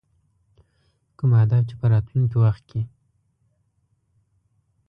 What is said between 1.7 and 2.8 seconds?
په راتلونکي وخت